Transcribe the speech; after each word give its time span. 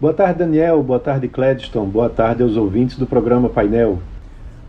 Boa 0.00 0.14
tarde, 0.14 0.38
Daniel. 0.38 0.80
Boa 0.80 1.00
tarde, 1.00 1.26
Cledston. 1.26 1.84
Boa 1.86 2.08
tarde 2.08 2.40
aos 2.40 2.56
ouvintes 2.56 2.96
do 2.96 3.04
programa 3.04 3.48
Painel. 3.48 3.98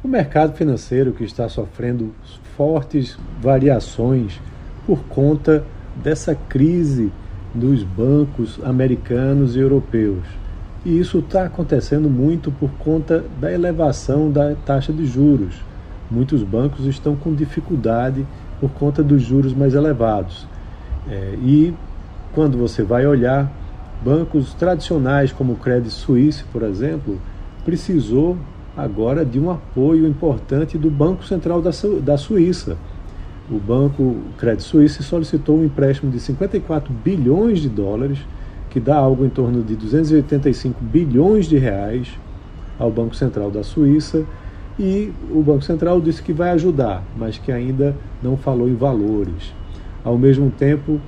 O 0.00 0.06
mercado 0.06 0.54
financeiro 0.54 1.10
que 1.10 1.24
está 1.24 1.48
sofrendo 1.48 2.14
fortes 2.56 3.18
variações 3.40 4.40
por 4.86 5.00
conta 5.06 5.64
dessa 5.96 6.36
crise 6.48 7.10
dos 7.52 7.82
bancos 7.82 8.60
americanos 8.62 9.56
e 9.56 9.58
europeus. 9.58 10.22
E 10.84 10.96
isso 10.96 11.18
está 11.18 11.46
acontecendo 11.46 12.08
muito 12.08 12.52
por 12.52 12.70
conta 12.78 13.24
da 13.40 13.52
elevação 13.52 14.30
da 14.30 14.54
taxa 14.64 14.92
de 14.92 15.04
juros. 15.06 15.56
Muitos 16.08 16.44
bancos 16.44 16.86
estão 16.86 17.16
com 17.16 17.34
dificuldade 17.34 18.24
por 18.60 18.70
conta 18.70 19.02
dos 19.02 19.22
juros 19.22 19.52
mais 19.52 19.74
elevados. 19.74 20.46
É, 21.10 21.34
e 21.42 21.74
quando 22.32 22.56
você 22.56 22.84
vai 22.84 23.04
olhar, 23.04 23.50
bancos 24.02 24.54
tradicionais 24.54 25.32
como 25.32 25.54
o 25.54 25.56
Credit 25.56 25.90
Suisse, 25.90 26.44
por 26.52 26.62
exemplo, 26.62 27.20
precisou 27.64 28.36
agora 28.76 29.24
de 29.24 29.40
um 29.40 29.50
apoio 29.50 30.06
importante 30.06 30.76
do 30.76 30.90
Banco 30.90 31.24
Central 31.24 31.62
da, 31.62 31.72
Su 31.72 32.00
da 32.00 32.16
Suíça. 32.16 32.76
O 33.50 33.58
Banco 33.58 34.16
Credit 34.38 34.62
Suisse 34.62 35.02
solicitou 35.02 35.58
um 35.58 35.64
empréstimo 35.64 36.10
de 36.10 36.20
54 36.20 36.92
bilhões 36.92 37.60
de 37.60 37.68
dólares, 37.68 38.18
que 38.68 38.78
dá 38.78 38.96
algo 38.96 39.24
em 39.24 39.28
torno 39.28 39.62
de 39.62 39.74
285 39.74 40.82
bilhões 40.82 41.46
de 41.46 41.56
reais 41.56 42.08
ao 42.78 42.90
Banco 42.90 43.16
Central 43.16 43.50
da 43.50 43.62
Suíça, 43.62 44.24
e 44.78 45.10
o 45.30 45.42
Banco 45.42 45.62
Central 45.62 46.00
disse 46.00 46.22
que 46.22 46.32
vai 46.32 46.50
ajudar, 46.50 47.02
mas 47.16 47.38
que 47.38 47.50
ainda 47.50 47.96
não 48.22 48.36
falou 48.36 48.68
em 48.68 48.74
valores. 48.74 49.54
Ao 50.04 50.18
mesmo 50.18 50.50
tempo, 50.50 51.00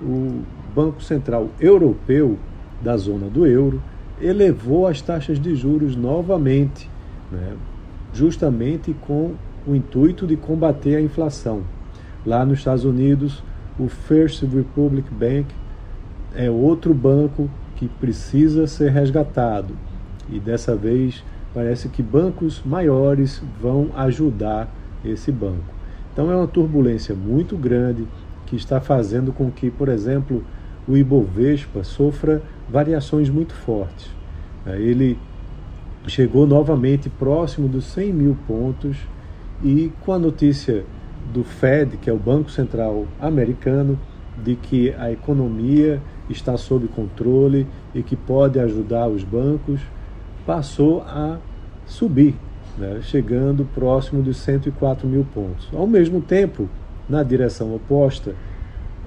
o 0.00 0.42
Banco 0.76 1.02
Central 1.02 1.48
Europeu 1.58 2.36
da 2.82 2.98
zona 2.98 3.28
do 3.30 3.46
euro 3.46 3.80
elevou 4.20 4.86
as 4.86 5.00
taxas 5.00 5.40
de 5.40 5.56
juros 5.56 5.96
novamente, 5.96 6.90
né, 7.32 7.54
justamente 8.12 8.94
com 9.06 9.32
o 9.66 9.74
intuito 9.74 10.26
de 10.26 10.36
combater 10.36 10.96
a 10.96 11.00
inflação. 11.00 11.62
Lá 12.26 12.44
nos 12.44 12.58
Estados 12.58 12.84
Unidos, 12.84 13.42
o 13.78 13.88
First 13.88 14.42
Republic 14.42 15.08
Bank 15.10 15.46
é 16.34 16.50
outro 16.50 16.92
banco 16.92 17.48
que 17.76 17.88
precisa 17.88 18.66
ser 18.66 18.90
resgatado. 18.90 19.74
E 20.28 20.38
dessa 20.38 20.76
vez 20.76 21.24
parece 21.54 21.88
que 21.88 22.02
bancos 22.02 22.60
maiores 22.62 23.42
vão 23.60 23.88
ajudar 23.96 24.68
esse 25.02 25.32
banco. 25.32 25.74
Então 26.12 26.30
é 26.30 26.36
uma 26.36 26.46
turbulência 26.46 27.14
muito 27.14 27.56
grande 27.56 28.06
que 28.44 28.56
está 28.56 28.78
fazendo 28.78 29.32
com 29.32 29.50
que, 29.50 29.70
por 29.70 29.88
exemplo, 29.88 30.44
o 30.88 30.96
Ibovespa 30.96 31.82
sofra 31.84 32.42
variações 32.68 33.28
muito 33.28 33.54
fortes. 33.54 34.10
É, 34.64 34.76
ele 34.80 35.18
chegou 36.06 36.46
novamente 36.46 37.08
próximo 37.08 37.68
dos 37.68 37.84
100 37.86 38.12
mil 38.12 38.36
pontos 38.46 38.96
e 39.62 39.92
com 40.00 40.12
a 40.12 40.18
notícia 40.18 40.84
do 41.32 41.42
Fed, 41.42 41.96
que 41.96 42.08
é 42.08 42.12
o 42.12 42.18
Banco 42.18 42.50
Central 42.50 43.06
americano, 43.20 43.98
de 44.42 44.54
que 44.54 44.92
a 44.94 45.10
economia 45.10 46.00
está 46.28 46.56
sob 46.56 46.86
controle 46.88 47.66
e 47.94 48.02
que 48.02 48.14
pode 48.14 48.58
ajudar 48.58 49.08
os 49.08 49.24
bancos, 49.24 49.80
passou 50.44 51.02
a 51.02 51.38
subir, 51.86 52.34
né, 52.76 53.00
chegando 53.02 53.64
próximo 53.74 54.22
dos 54.22 54.36
104 54.38 55.08
mil 55.08 55.24
pontos. 55.32 55.68
Ao 55.72 55.86
mesmo 55.86 56.20
tempo, 56.20 56.68
na 57.08 57.22
direção 57.22 57.74
oposta, 57.74 58.34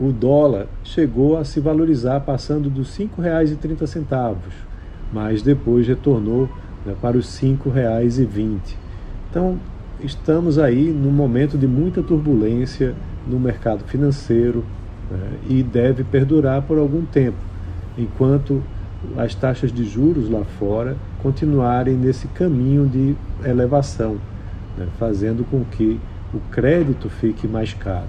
o 0.00 0.10
dólar 0.12 0.66
chegou 0.82 1.36
a 1.36 1.44
se 1.44 1.60
valorizar, 1.60 2.20
passando 2.20 2.70
dos 2.70 2.96
R$ 2.96 3.10
5,30, 3.18 4.38
mas 5.12 5.42
depois 5.42 5.86
retornou 5.86 6.48
né, 6.86 6.94
para 7.02 7.18
os 7.18 7.38
R$ 7.38 7.58
5,20. 7.66 8.58
Então, 9.28 9.58
estamos 10.02 10.58
aí 10.58 10.90
num 10.90 11.10
momento 11.10 11.58
de 11.58 11.66
muita 11.66 12.02
turbulência 12.02 12.94
no 13.26 13.38
mercado 13.38 13.84
financeiro 13.84 14.64
né, 15.10 15.32
e 15.50 15.62
deve 15.62 16.02
perdurar 16.02 16.62
por 16.62 16.78
algum 16.78 17.04
tempo, 17.04 17.36
enquanto 17.98 18.62
as 19.18 19.34
taxas 19.34 19.70
de 19.70 19.84
juros 19.84 20.30
lá 20.30 20.44
fora 20.58 20.96
continuarem 21.22 21.94
nesse 21.94 22.26
caminho 22.28 22.88
de 22.88 23.14
elevação, 23.44 24.16
né, 24.78 24.86
fazendo 24.98 25.44
com 25.44 25.62
que 25.62 26.00
o 26.32 26.40
crédito 26.50 27.10
fique 27.10 27.46
mais 27.46 27.74
caro. 27.74 28.08